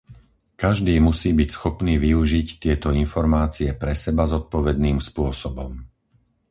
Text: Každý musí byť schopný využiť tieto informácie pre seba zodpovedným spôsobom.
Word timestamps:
Každý 0.63 0.95
musí 1.07 1.29
byť 1.39 1.49
schopný 1.57 1.93
využiť 2.07 2.47
tieto 2.63 2.89
informácie 3.03 3.69
pre 3.81 3.93
seba 4.03 4.23
zodpovedným 4.33 4.97
spôsobom. 5.09 5.71